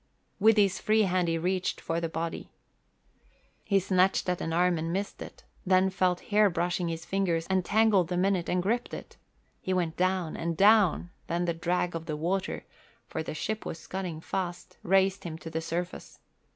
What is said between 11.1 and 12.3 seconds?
then the drag of the